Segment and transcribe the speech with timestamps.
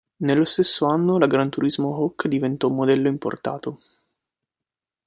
[0.23, 3.77] Nello stesso anno la Gran Turismo Hawk diventò un modello importato.